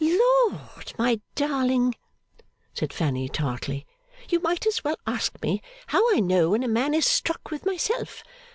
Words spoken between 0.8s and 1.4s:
my